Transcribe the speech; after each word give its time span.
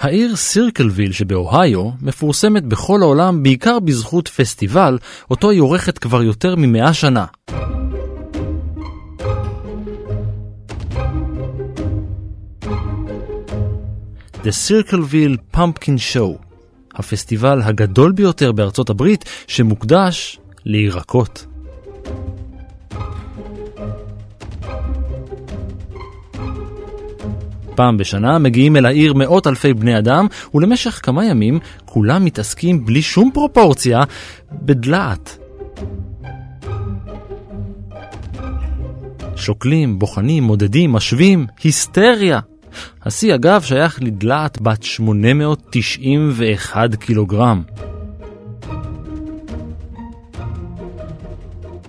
העיר 0.00 0.36
סירקלוויל 0.36 1.12
שבאוהיו 1.12 1.90
מפורסמת 2.02 2.64
בכל 2.64 3.02
העולם 3.02 3.42
בעיקר 3.42 3.78
בזכות 3.78 4.28
פסטיבל, 4.28 4.98
אותו 5.30 5.50
היא 5.50 5.60
עורכת 5.60 5.98
כבר 5.98 6.22
יותר 6.22 6.54
ממאה 6.56 6.94
שנה. 6.94 7.24
The 14.42 14.52
Circleville 14.68 15.56
Pumpkin 15.56 16.14
Show, 16.14 16.42
הפסטיבל 16.94 17.62
הגדול 17.62 18.12
ביותר 18.12 18.52
בארצות 18.52 18.90
הברית 18.90 19.24
שמוקדש 19.46 20.38
לירקות. 20.64 21.46
פעם 27.74 27.96
בשנה 27.96 28.38
מגיעים 28.38 28.76
אל 28.76 28.86
העיר 28.86 29.14
מאות 29.14 29.46
אלפי 29.46 29.74
בני 29.74 29.98
אדם, 29.98 30.26
ולמשך 30.54 31.00
כמה 31.02 31.24
ימים 31.24 31.58
כולם 31.84 32.24
מתעסקים 32.24 32.84
בלי 32.84 33.02
שום 33.02 33.30
פרופורציה 33.34 34.00
בדלעת. 34.52 35.38
שוקלים, 39.36 39.98
בוחנים, 39.98 40.42
מודדים, 40.42 40.92
משווים, 40.92 41.46
היסטריה. 41.62 42.40
השיא 43.04 43.34
אגב 43.34 43.62
שייך 43.62 43.98
לדלעת 44.02 44.60
בת 44.60 44.82
891 44.82 46.94
קילוגרם. 46.94 47.62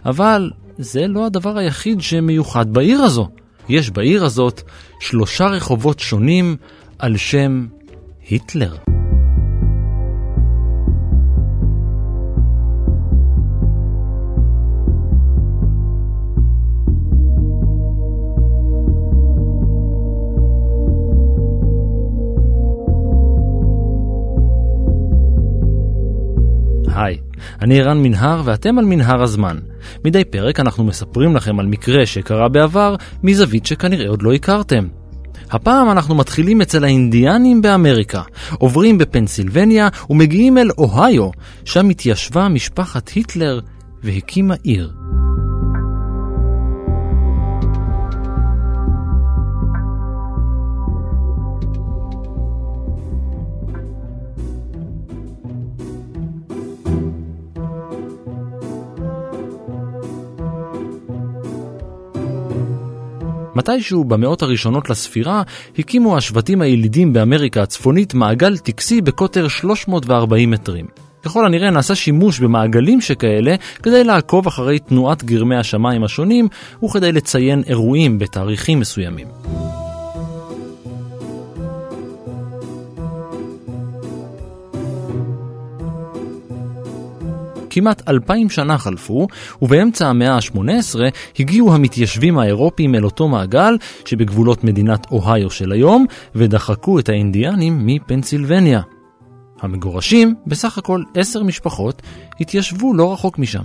אבל 0.06 0.52
זה 0.78 1.08
לא 1.08 1.26
הדבר 1.26 1.58
היחיד 1.58 2.02
שמיוחד 2.02 2.74
בעיר 2.74 3.02
הזו. 3.02 3.30
יש 3.70 3.90
בעיר 3.90 4.26
הזאת 4.26 4.62
שלושה 5.02 5.46
רחובות 5.46 6.00
שונים 6.00 6.56
על 7.00 7.18
שם 7.18 7.68
היטלר. 8.30 8.76
היי, 26.96 27.18
אני 27.62 27.82
ערן 27.82 28.04
מנהר 28.04 28.42
ואתם 28.46 28.78
על 28.78 28.86
מנהר 28.86 29.24
הזמן. 29.24 29.58
מדי 30.06 30.26
פרק 30.26 30.60
אנחנו 30.60 30.84
מספרים 30.84 31.36
לכם 31.36 31.60
על 31.60 31.66
מקרה 31.66 32.06
שקרה 32.06 32.50
בעבר 32.50 32.96
מזווית 33.24 33.66
שכנראה 33.66 34.10
עוד 34.10 34.22
לא 34.22 34.34
הכרתם. 34.34 34.88
הפעם 35.52 35.92
אנחנו 35.92 36.16
מתחילים 36.16 36.62
אצל 36.62 36.84
האינדיאנים 36.84 37.62
באמריקה, 37.62 38.22
עוברים 38.58 38.98
בפנסילבניה 38.98 39.90
ומגיעים 40.10 40.58
אל 40.58 40.70
אוהיו, 40.78 41.30
שם 41.66 41.90
התיישבה 41.90 42.48
משפחת 42.48 43.10
היטלר 43.10 43.60
והקימה 44.04 44.56
עיר. 44.64 44.92
מתישהו 63.62 64.04
במאות 64.04 64.42
הראשונות 64.42 64.90
לספירה 64.90 65.42
הקימו 65.80 66.18
השבטים 66.18 66.62
הילידים 66.62 67.14
באמריקה 67.14 67.64
הצפונית 67.64 68.14
מעגל 68.14 68.58
טקסי 68.58 69.02
בקוטר 69.02 69.48
340 69.48 70.52
מטרים. 70.52 70.86
ככל 71.24 71.46
הנראה 71.46 71.70
נעשה 71.70 71.96
שימוש 71.96 72.40
במעגלים 72.40 73.02
שכאלה 73.02 73.56
כדי 73.84 74.04
לעקוב 74.04 74.48
אחרי 74.48 74.80
תנועת 74.80 75.24
גרמי 75.24 75.56
השמיים 75.56 76.04
השונים 76.04 76.48
וכדי 76.84 77.12
לציין 77.12 77.64
אירועים 77.68 78.20
בתאריכים 78.20 78.80
מסוימים. 78.80 79.28
כמעט 87.72 88.10
אלפיים 88.10 88.50
שנה 88.50 88.78
חלפו, 88.78 89.28
ובאמצע 89.62 90.08
המאה 90.08 90.36
ה-18 90.36 91.00
הגיעו 91.40 91.74
המתיישבים 91.74 92.38
האירופים 92.38 92.96
אל 92.96 93.06
אותו 93.06 93.28
מעגל 93.28 93.78
שבגבולות 94.06 94.64
מדינת 94.64 95.08
אוהיו 95.12 95.50
של 95.50 95.72
היום, 95.72 96.06
ודחקו 96.36 97.00
את 97.00 97.10
האינדיאנים 97.10 97.86
מפנסילבניה. 97.86 98.82
המגורשים, 99.62 100.36
בסך 100.48 100.78
הכל 100.78 101.04
עשר 101.16 101.44
משפחות, 101.44 102.02
התיישבו 102.40 102.94
לא 102.94 103.14
רחוק 103.14 103.40
משם. 103.40 103.64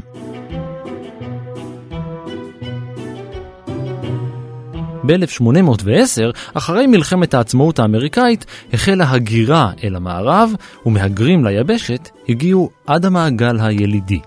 ב-1810, 5.06 6.36
אחרי 6.54 6.86
מלחמת 6.86 7.34
העצמאות 7.34 7.78
האמריקאית, 7.78 8.46
החלה 8.72 9.10
הגירה 9.10 9.72
אל 9.84 9.96
המערב, 9.96 10.52
ומהגרים 10.86 11.44
ליבשת 11.44 12.08
הגיעו 12.28 12.70
עד 12.86 13.04
המעגל 13.04 13.60
הילידי. 13.60 14.20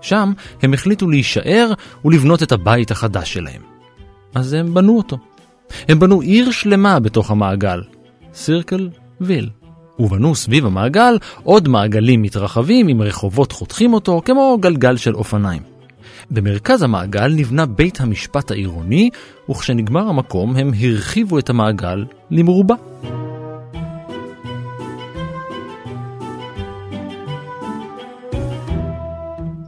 שם 0.00 0.32
הם 0.62 0.74
החליטו 0.74 1.08
להישאר 1.08 1.72
ולבנות 2.04 2.42
את 2.42 2.52
הבית 2.52 2.90
החדש 2.90 3.32
שלהם. 3.32 3.62
אז 4.34 4.52
הם 4.52 4.74
בנו 4.74 4.96
אותו. 4.96 5.18
הם 5.88 5.98
בנו 5.98 6.20
עיר 6.20 6.50
שלמה 6.50 7.00
בתוך 7.00 7.30
המעגל, 7.30 7.82
סירקל 8.34 8.88
ויל. 9.20 9.48
ובנו 9.98 10.34
סביב 10.34 10.66
המעגל 10.66 11.18
עוד 11.42 11.68
מעגלים 11.68 12.22
מתרחבים 12.22 12.88
עם 12.88 13.02
רחובות 13.02 13.52
חותכים 13.52 13.92
אותו 13.92 14.22
כמו 14.24 14.58
גלגל 14.60 14.96
של 14.96 15.14
אופניים. 15.14 15.77
במרכז 16.30 16.82
המעגל 16.82 17.28
נבנה 17.28 17.66
בית 17.66 18.00
המשפט 18.00 18.50
העירוני, 18.50 19.10
וכשנגמר 19.50 20.08
המקום 20.08 20.56
הם 20.56 20.70
הרחיבו 20.80 21.38
את 21.38 21.50
המעגל 21.50 22.04
למרובע. 22.30 22.74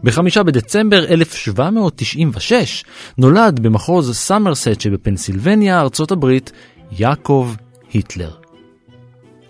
בחמישה 0.03 0.43
בדצמבר 0.43 1.05
1796 1.05 2.85
נולד 3.19 3.61
במחוז 3.61 4.17
סמרסט 4.17 4.81
שבפנסילבניה, 4.81 5.81
ארצות 5.81 6.11
הברית, 6.11 6.53
יעקב 6.99 7.55
היטלר. 7.93 8.40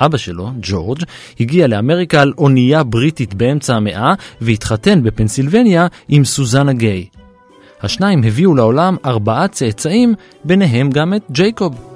אבא 0.01 0.17
שלו, 0.19 0.51
ג'ורג', 0.63 1.03
הגיע 1.41 1.67
לאמריקה 1.67 2.23
על 2.23 2.33
אונייה 2.39 2.83
בריטית 2.83 3.35
באמצע 3.35 3.75
המאה 3.75 4.15
והתחתן 4.41 5.03
בפנסילבניה 5.03 5.87
עם 6.09 6.25
סוזנה 6.25 6.73
גיי. 6.73 7.07
השניים 7.83 8.23
הביאו 8.25 8.55
לעולם 8.55 8.97
ארבעה 9.05 9.49
צאצאים, 9.49 10.15
ביניהם 10.45 10.91
גם 10.91 11.15
את 11.15 11.23
ג'ייקוב. 11.31 11.91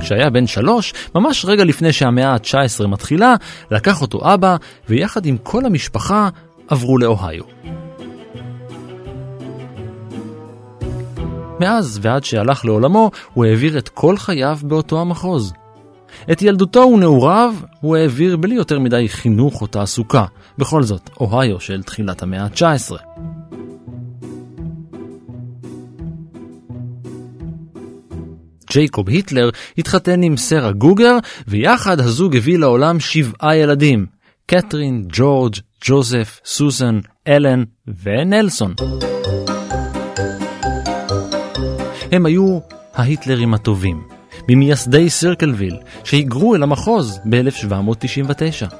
כשהיה 0.00 0.30
בן 0.30 0.46
שלוש, 0.46 0.94
ממש 1.14 1.44
רגע 1.44 1.64
לפני 1.64 1.92
שהמאה 1.92 2.32
ה-19 2.32 2.86
מתחילה, 2.86 3.34
לקח 3.70 4.02
אותו 4.02 4.34
אבא, 4.34 4.56
ויחד 4.88 5.26
עם 5.26 5.36
כל 5.42 5.64
המשפחה 5.66 6.28
עברו 6.68 6.98
לאוהיו. 6.98 7.44
מאז 11.60 11.98
ועד 12.02 12.24
שהלך 12.24 12.64
לעולמו, 12.64 13.10
הוא 13.32 13.44
העביר 13.44 13.78
את 13.78 13.88
כל 13.88 14.16
חייו 14.16 14.58
באותו 14.62 15.00
המחוז. 15.00 15.52
את 16.32 16.42
ילדותו 16.42 16.80
ונעוריו 16.80 17.54
הוא 17.80 17.96
העביר 17.96 18.36
בלי 18.36 18.54
יותר 18.54 18.78
מדי 18.78 19.08
חינוך 19.08 19.62
או 19.62 19.66
תעסוקה, 19.66 20.24
בכל 20.58 20.82
זאת, 20.82 21.10
אוהיו 21.20 21.60
של 21.60 21.82
תחילת 21.82 22.22
המאה 22.22 22.42
ה-19. 22.42 22.96
ג'ייקוב 28.70 29.08
היטלר 29.08 29.50
התחתן 29.78 30.22
עם 30.22 30.36
שרה 30.36 30.72
גוגר, 30.72 31.16
ויחד 31.48 32.00
הזוג 32.00 32.36
הביא 32.36 32.58
לעולם 32.58 33.00
שבעה 33.00 33.56
ילדים, 33.56 34.06
קתרין, 34.46 35.04
ג'ורג', 35.08 35.54
ג'וזף, 35.84 36.40
סוזן, 36.44 36.98
אלן 37.28 37.64
ונלסון. 38.02 38.74
הם 42.14 42.26
היו 42.26 42.58
ההיטלרים 42.94 43.54
הטובים, 43.54 44.02
ממייסדי 44.48 45.10
סירקלוויל, 45.10 45.76
שהיגרו 46.04 46.54
אל 46.54 46.62
המחוז 46.62 47.20
ב-1799. 47.24 48.74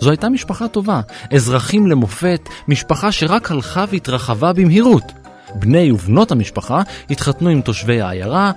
זו 0.00 0.10
הייתה 0.10 0.28
משפחה 0.28 0.68
טובה, 0.68 1.00
אזרחים 1.32 1.86
למופת, 1.86 2.40
משפחה 2.68 3.12
שרק 3.12 3.50
הלכה 3.50 3.84
והתרחבה 3.90 4.52
במהירות. 4.52 5.12
בני 5.54 5.92
ובנות 5.92 6.32
המשפחה 6.32 6.82
התחתנו 7.10 7.48
עם 7.48 7.60
תושבי 7.60 8.00
העיירה, 8.00 8.52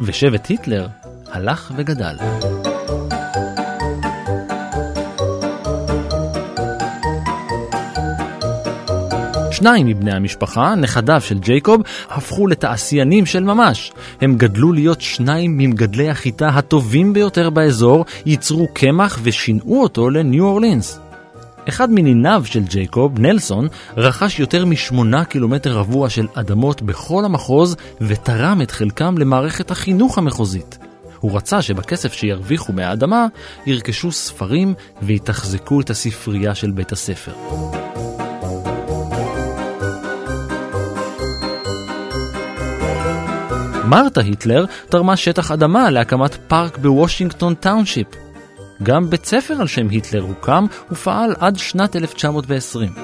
ושבט 0.00 0.46
היטלר 0.46 0.88
הלך 1.32 1.72
וגדל. 1.76 2.16
שניים 9.62 9.86
מבני 9.86 10.12
המשפחה, 10.12 10.74
נכדיו 10.74 11.20
של 11.20 11.38
ג'ייקוב, 11.38 11.82
הפכו 12.10 12.46
לתעשיינים 12.46 13.26
של 13.26 13.44
ממש. 13.44 13.92
הם 14.20 14.36
גדלו 14.36 14.72
להיות 14.72 15.00
שניים 15.00 15.58
ממגדלי 15.58 16.10
החיטה 16.10 16.48
הטובים 16.48 17.12
ביותר 17.12 17.50
באזור, 17.50 18.04
ייצרו 18.26 18.68
קמח 18.72 19.18
ושינעו 19.22 19.82
אותו 19.82 20.10
לניו 20.10 20.44
אורלינס. 20.44 21.00
אחד 21.68 21.90
מניניו 21.90 22.42
של 22.44 22.62
ג'ייקוב, 22.62 23.18
נלסון, 23.18 23.68
רכש 23.96 24.40
יותר 24.40 24.66
משמונה 24.66 25.24
קילומטר 25.24 25.72
רבוע 25.72 26.10
של 26.10 26.26
אדמות 26.34 26.82
בכל 26.82 27.24
המחוז 27.24 27.76
ותרם 28.00 28.62
את 28.62 28.70
חלקם 28.70 29.18
למערכת 29.18 29.70
החינוך 29.70 30.18
המחוזית. 30.18 30.78
הוא 31.20 31.36
רצה 31.36 31.62
שבכסף 31.62 32.12
שירוויחו 32.12 32.72
מהאדמה 32.72 33.26
ירכשו 33.66 34.12
ספרים 34.12 34.74
ויתחזקו 35.02 35.80
את 35.80 35.90
הספרייה 35.90 36.54
של 36.54 36.70
בית 36.70 36.92
הספר. 36.92 37.32
מרתה 43.92 44.20
היטלר 44.20 44.64
תרמה 44.88 45.16
שטח 45.16 45.50
אדמה 45.50 45.90
להקמת 45.90 46.34
פארק 46.48 46.78
בוושינגטון 46.78 47.54
township. 47.54 48.06
גם 48.82 49.10
בית 49.10 49.24
ספר 49.24 49.54
על 49.60 49.66
שם 49.66 49.88
היטלר 49.88 50.20
הוקם 50.20 50.66
ופעל 50.90 51.34
עד 51.38 51.58
שנת 51.58 51.96
1920. 51.96 52.94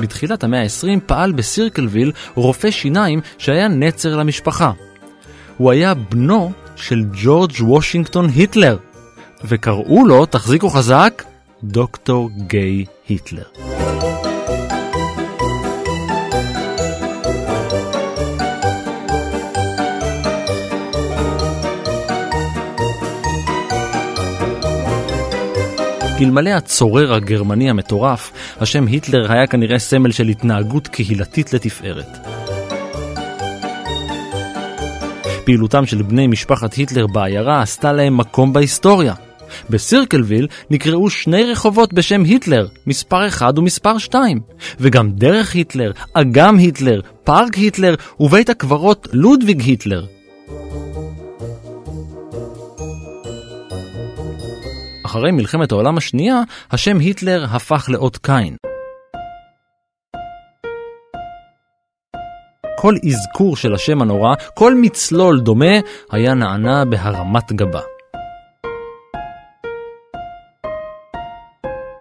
בתחילת 0.00 0.44
המאה 0.44 0.62
ה-20 0.62 1.00
פעל 1.06 1.32
בסירקלוויל 1.32 2.12
רופא 2.34 2.70
שיניים 2.70 3.20
שהיה 3.38 3.68
נצר 3.68 4.16
למשפחה. 4.16 4.72
הוא 5.56 5.70
היה 5.70 5.94
בנו 5.94 6.52
של 6.76 7.04
ג'ורג' 7.22 7.52
וושינגטון 7.60 8.28
היטלר, 8.34 8.76
וקראו 9.44 10.06
לו, 10.06 10.26
תחזיקו 10.26 10.70
חזק, 10.70 11.22
דוקטור 11.64 12.30
גיי 12.36 12.84
היטלר. 13.08 13.75
אלמלא 26.20 26.50
הצורר 26.50 27.14
הגרמני 27.14 27.70
המטורף, 27.70 28.32
השם 28.60 28.86
היטלר 28.86 29.32
היה 29.32 29.46
כנראה 29.46 29.78
סמל 29.78 30.10
של 30.12 30.28
התנהגות 30.28 30.88
קהילתית 30.88 31.52
לתפארת. 31.52 32.18
פעילותם 35.44 35.86
של 35.86 36.02
בני 36.02 36.26
משפחת 36.26 36.74
היטלר 36.74 37.06
בעיירה 37.06 37.62
עשתה 37.62 37.92
להם 37.92 38.16
מקום 38.16 38.52
בהיסטוריה. 38.52 39.14
בסירקלוויל 39.70 40.46
נקראו 40.70 41.10
שני 41.10 41.44
רחובות 41.44 41.92
בשם 41.92 42.22
היטלר, 42.24 42.66
מספר 42.86 43.28
1 43.28 43.58
ומספר 43.58 43.98
2, 43.98 44.40
וגם 44.80 45.10
דרך 45.10 45.54
היטלר, 45.54 45.92
אגם 46.12 46.58
היטלר, 46.58 47.00
פארק 47.24 47.54
היטלר 47.54 47.94
ובית 48.20 48.50
הקברות 48.50 49.08
לודוויג 49.12 49.60
היטלר. 49.60 50.15
אחרי 55.16 55.30
מלחמת 55.30 55.72
העולם 55.72 55.96
השנייה, 55.96 56.40
השם 56.70 56.98
היטלר 56.98 57.44
הפך 57.50 57.86
לאות 57.88 58.16
קין. 58.16 58.56
כל 62.78 62.94
אזכור 63.08 63.56
של 63.56 63.74
השם 63.74 64.02
הנורא, 64.02 64.34
כל 64.54 64.74
מצלול 64.74 65.40
דומה, 65.40 65.74
היה 66.10 66.34
נענה 66.34 66.84
בהרמת 66.84 67.52
גבה. 67.52 67.80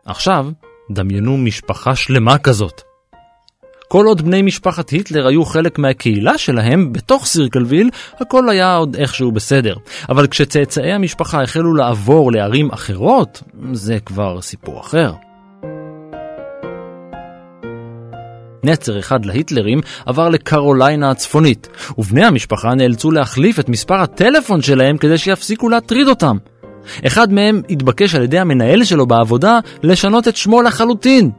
עכשיו, 0.06 0.48
דמיינו 0.92 1.38
משפחה 1.38 1.96
שלמה 1.96 2.38
כזאת. 2.38 2.95
כל 3.96 4.06
עוד 4.06 4.22
בני 4.22 4.42
משפחת 4.42 4.90
היטלר 4.90 5.28
היו 5.28 5.46
חלק 5.46 5.80
מהקהילה 5.80 6.38
שלהם 6.38 6.94
בתוך 6.94 7.26
סירקלוויל, 7.26 7.90
הכל 8.20 8.50
היה 8.50 8.76
עוד 8.76 8.96
איכשהו 8.96 9.32
בסדר. 9.32 9.76
אבל 10.10 10.28
כשצאצאי 10.28 10.92
המשפחה 10.92 11.44
החלו 11.44 11.74
לעבור 11.74 12.32
לערים 12.32 12.72
אחרות, 12.72 13.44
זה 13.74 14.00
כבר 14.06 14.42
סיפור 14.42 14.80
אחר. 14.80 15.12
נצר 18.64 19.00
אחד 19.00 19.26
להיטלרים 19.26 19.80
עבר 20.06 20.30
לקרוליינה 20.30 21.12
הצפונית, 21.12 21.68
ובני 21.98 22.26
המשפחה 22.26 22.74
נאלצו 22.74 23.12
להחליף 23.12 23.60
את 23.60 23.70
מספר 23.70 24.02
הטלפון 24.02 24.62
שלהם 24.62 24.98
כדי 24.98 25.18
שיפסיקו 25.18 25.70
להטריד 25.70 26.08
אותם. 26.08 26.38
אחד 27.08 27.34
מהם 27.34 27.62
התבקש 27.70 28.16
על 28.16 28.24
ידי 28.24 28.40
המנהל 28.40 28.84
שלו 28.84 29.06
בעבודה 29.06 29.60
לשנות 29.84 30.28
את 30.28 30.36
שמו 30.36 30.62
לחלוטין. 30.62 31.32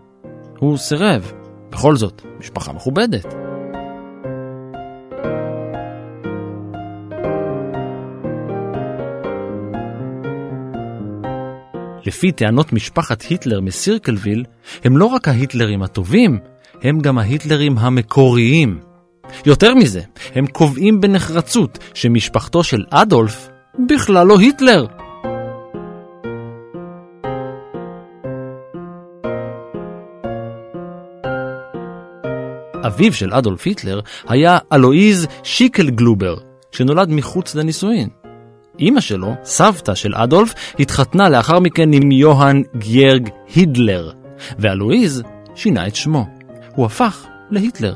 הוא 0.59 0.77
סירב. 0.77 1.36
בכל 1.71 1.97
זאת, 1.97 2.23
משפחה 2.41 2.73
מכובדת. 2.73 3.27
לפי 12.07 12.33
טענות 12.33 12.73
משפחת 12.73 13.23
היטלר 13.23 13.61
מסירקלוויל, 13.61 14.45
הם 14.85 14.97
לא 14.97 15.05
רק 15.05 15.29
ההיטלרים 15.29 15.83
הטובים, 15.83 16.39
הם 16.83 17.01
גם 17.01 17.19
ההיטלרים 17.19 17.79
המקוריים. 17.79 18.81
יותר 19.47 19.75
מזה, 19.75 20.01
הם 20.35 20.47
קובעים 20.47 21.01
בנחרצות 21.01 21.79
שמשפחתו 21.95 22.65
של 22.65 22.85
אדולף 22.91 23.49
בכלל 23.89 24.27
לא 24.27 24.39
היטלר. 24.39 24.87
אביו 32.87 33.13
של 33.13 33.35
אדולף 33.35 33.67
היטלר 33.67 34.01
היה 34.29 34.59
אלואיז 34.73 35.27
שיקלגלובר, 35.43 36.37
שנולד 36.73 37.11
מחוץ 37.11 37.55
לנישואין. 37.55 38.09
אימא 38.79 39.01
שלו, 39.01 39.35
סבתא 39.45 39.95
של 39.95 40.15
אדולף, 40.15 40.55
התחתנה 40.79 41.29
לאחר 41.29 41.61
מכן 41.61 41.93
עם 41.93 42.13
יוהאן 42.13 42.63
גיירג 42.77 43.29
הידלר, 43.55 44.11
ואלואיז 44.59 45.23
שינה 45.55 45.87
את 45.87 45.97
שמו. 45.97 46.27
הוא 46.75 46.87
הפך 46.87 47.27
להיטלר. 47.51 47.95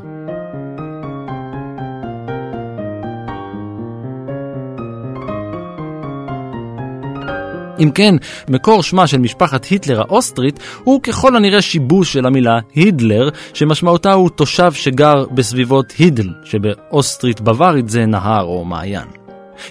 אם 7.81 7.91
כן, 7.95 8.15
מקור 8.49 8.83
שמה 8.83 9.07
של 9.07 9.19
משפחת 9.19 9.65
היטלר 9.65 10.01
האוסטרית 10.01 10.61
הוא 10.85 11.03
ככל 11.03 11.37
הנראה 11.37 11.63
שיבוש 11.63 12.13
של 12.13 12.27
המילה 12.27 12.59
הידלר, 12.75 13.29
שמשמעותה 13.55 14.13
הוא 14.13 14.31
תושב 14.31 14.73
שגר 14.73 15.25
בסביבות 15.35 15.93
הידל, 15.99 16.29
שבאוסטרית 16.45 17.41
בווארית 17.41 17.89
זה 17.89 18.07
נהר 18.07 18.45
או 18.45 18.65
מעיין. 18.65 19.09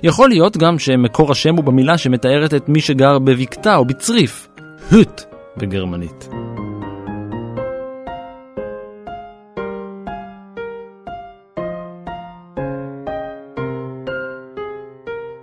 יכול 0.03 0.29
להיות 0.29 0.57
גם 0.57 0.79
שמקור 0.79 1.31
השם 1.31 1.55
הוא 1.55 1.63
במילה 1.63 1.97
שמתארת 1.97 2.53
את 2.53 2.69
מי 2.69 2.81
שגר 2.81 3.19
בבקתה 3.19 3.75
או 3.75 3.85
בצריף, 3.85 4.47
הוט 4.91 5.21
בגרמנית. 5.57 6.29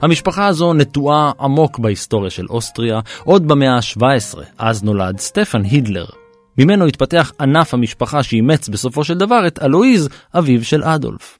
המשפחה 0.02 0.46
הזו 0.46 0.72
נטועה 0.72 1.32
עמוק 1.40 1.78
בהיסטוריה 1.78 2.30
של 2.30 2.46
אוסטריה, 2.50 3.00
עוד 3.24 3.48
במאה 3.48 3.74
ה-17, 3.74 4.38
אז 4.58 4.84
נולד 4.84 5.18
סטפן 5.18 5.62
הידלר. 5.64 6.06
ממנו 6.58 6.86
התפתח 6.86 7.32
ענף 7.40 7.74
המשפחה 7.74 8.22
שאימץ 8.22 8.68
בסופו 8.68 9.04
של 9.04 9.14
דבר 9.14 9.46
את 9.46 9.62
אלואיז, 9.62 10.08
אביו 10.34 10.64
של 10.64 10.84
אדולף. 10.84 11.38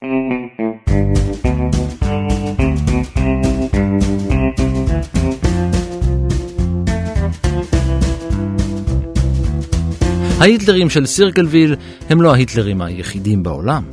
ההיטלרים 10.40 10.90
של 10.90 11.06
סירקלוויל 11.06 11.76
הם 12.10 12.22
לא 12.22 12.34
ההיטלרים 12.34 12.82
היחידים 12.82 13.42
בעולם. 13.42 13.84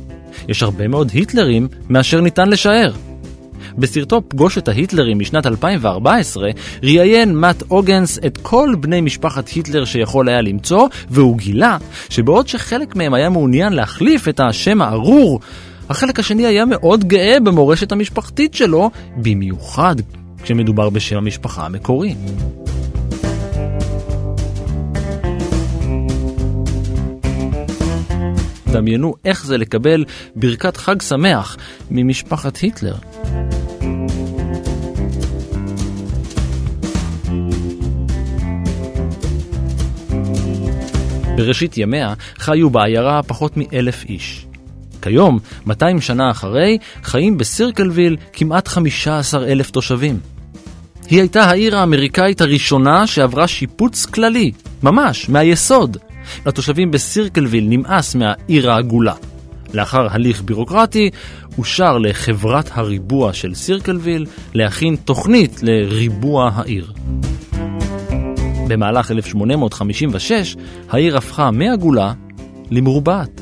יש 0.48 0.62
הרבה 0.62 0.88
מאוד 0.88 1.10
היטלרים 1.12 1.68
מאשר 1.88 2.20
ניתן 2.20 2.48
לשער. 2.48 2.92
בסרטו 3.78 4.22
פגוש 4.28 4.58
את 4.58 4.68
ההיטלרים 4.68 5.18
משנת 5.18 5.46
2014, 5.46 6.50
ראיין 6.82 7.34
מאט 7.36 7.62
אוגנס 7.70 8.18
את 8.26 8.38
כל 8.42 8.74
בני 8.80 9.00
משפחת 9.00 9.48
היטלר 9.48 9.84
שיכול 9.84 10.28
היה 10.28 10.40
למצוא, 10.40 10.88
והוא 11.10 11.38
גילה 11.38 11.78
שבעוד 12.08 12.48
שחלק 12.48 12.96
מהם 12.96 13.14
היה 13.14 13.30
מעוניין 13.30 13.72
להחליף 13.72 14.28
את 14.28 14.40
השם 14.40 14.82
הארור, 14.82 15.40
החלק 15.88 16.18
השני 16.18 16.46
היה 16.46 16.64
מאוד 16.64 17.04
גאה 17.04 17.40
במורשת 17.40 17.92
המשפחתית 17.92 18.54
שלו, 18.54 18.90
במיוחד 19.16 19.94
כשמדובר 20.42 20.90
בשם 20.90 21.16
המשפחה 21.16 21.66
המקורי. 21.66 22.14
דמיינו 28.72 29.14
איך 29.24 29.46
זה 29.46 29.58
לקבל 29.58 30.04
ברכת 30.36 30.76
חג 30.76 31.02
שמח 31.02 31.56
ממשפחת 31.90 32.56
היטלר. 32.56 32.94
בראשית 41.36 41.78
ימיה 41.78 42.14
חיו 42.38 42.70
בעיירה 42.70 43.22
פחות 43.22 43.56
מאלף 43.56 44.04
איש. 44.04 44.46
כיום, 45.02 45.38
200 45.66 46.00
שנה 46.00 46.30
אחרי, 46.30 46.78
חיים 47.02 47.38
בסירקלוויל 47.38 48.16
כמעט 48.32 48.68
15 48.68 49.46
אלף 49.46 49.70
תושבים. 49.70 50.18
היא 51.10 51.20
הייתה 51.20 51.44
העיר 51.44 51.76
האמריקאית 51.76 52.40
הראשונה 52.40 53.06
שעברה 53.06 53.48
שיפוץ 53.48 54.06
כללי, 54.06 54.52
ממש, 54.82 55.28
מהיסוד. 55.28 55.96
לתושבים 56.46 56.90
בסירקלוויל 56.90 57.64
נמאס 57.68 58.14
מהעיר 58.14 58.70
העגולה. 58.70 59.14
לאחר 59.74 60.06
הליך 60.10 60.42
בירוקרטי, 60.42 61.10
אושר 61.58 61.98
לחברת 61.98 62.70
הריבוע 62.72 63.32
של 63.32 63.54
סירקלוויל 63.54 64.26
להכין 64.54 64.96
תוכנית 64.96 65.62
לריבוע 65.62 66.50
העיר. 66.54 66.92
במהלך 68.68 69.10
1856 69.10 70.56
העיר 70.90 71.16
הפכה 71.16 71.50
מעגולה 71.50 72.12
למרובעת. 72.70 73.40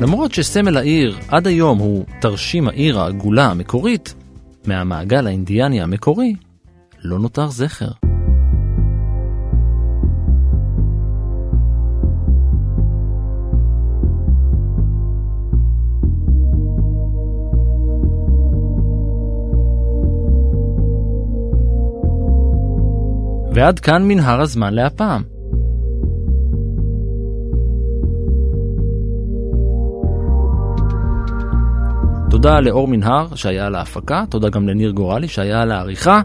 למרות 0.00 0.34
שסמל 0.34 0.76
העיר 0.76 1.18
עד 1.28 1.46
היום 1.46 1.78
הוא 1.78 2.04
תרשים 2.20 2.68
העיר 2.68 3.00
העגולה 3.00 3.50
המקורית, 3.50 4.14
מהמעגל 4.66 5.26
האינדיאני 5.26 5.82
המקורי 5.82 6.34
לא 7.04 7.18
נותר 7.18 7.48
זכר. 7.48 8.11
ועד 23.54 23.78
כאן 23.78 24.08
מנהר 24.08 24.40
הזמן 24.40 24.74
להפעם. 24.74 25.22
תודה 32.30 32.60
לאור 32.60 32.88
מנהר 32.88 33.34
שהיה 33.34 33.66
על 33.66 33.74
ההפקה, 33.74 34.24
תודה 34.30 34.48
גם 34.48 34.68
לניר 34.68 34.90
גורלי 34.90 35.28
שהיה 35.28 35.62
על 35.62 35.70
העריכה. 35.70 36.20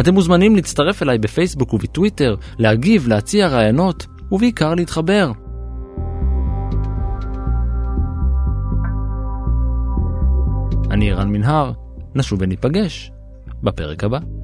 אתם 0.00 0.14
מוזמנים 0.14 0.56
להצטרף 0.56 1.02
אליי 1.02 1.18
בפייסבוק 1.18 1.74
ובטוויטר, 1.74 2.34
להגיב, 2.58 3.08
להציע 3.08 3.48
רעיונות, 3.48 4.06
ובעיקר 4.32 4.74
להתחבר. 4.74 5.32
אני 10.90 11.12
ערן 11.12 11.28
מנהר, 11.28 11.72
נשוב 12.14 12.38
וניפגש 12.42 13.12
בפרק 13.62 14.04
הבא. 14.04 14.35